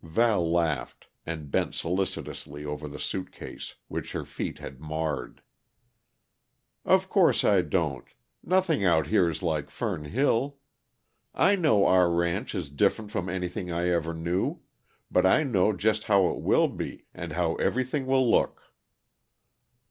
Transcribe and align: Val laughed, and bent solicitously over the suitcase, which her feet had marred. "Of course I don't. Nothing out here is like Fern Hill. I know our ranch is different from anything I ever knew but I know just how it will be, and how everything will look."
Val 0.03 0.49
laughed, 0.51 1.05
and 1.27 1.51
bent 1.51 1.75
solicitously 1.75 2.65
over 2.65 2.87
the 2.87 2.97
suitcase, 2.97 3.75
which 3.87 4.13
her 4.13 4.25
feet 4.25 4.57
had 4.57 4.79
marred. 4.79 5.43
"Of 6.83 7.07
course 7.07 7.43
I 7.43 7.61
don't. 7.61 8.05
Nothing 8.43 8.83
out 8.83 9.05
here 9.05 9.29
is 9.29 9.43
like 9.43 9.69
Fern 9.69 10.05
Hill. 10.05 10.57
I 11.35 11.55
know 11.55 11.85
our 11.85 12.09
ranch 12.09 12.55
is 12.55 12.71
different 12.71 13.11
from 13.11 13.29
anything 13.29 13.71
I 13.71 13.89
ever 13.89 14.15
knew 14.15 14.61
but 15.11 15.23
I 15.23 15.43
know 15.43 15.71
just 15.71 16.05
how 16.05 16.31
it 16.31 16.39
will 16.39 16.67
be, 16.67 17.05
and 17.13 17.33
how 17.33 17.53
everything 17.57 18.07
will 18.07 18.27
look." 18.27 18.73